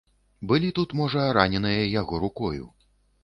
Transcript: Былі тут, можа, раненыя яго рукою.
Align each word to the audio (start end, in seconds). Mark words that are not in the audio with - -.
Былі 0.51 0.69
тут, 0.77 0.95
можа, 1.01 1.27
раненыя 1.37 1.83
яго 2.01 2.21
рукою. 2.27 2.65